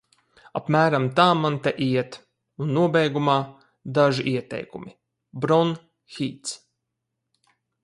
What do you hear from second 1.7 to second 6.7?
iet, un nobeigumā– daži ieteikumi:Bron-Hīts.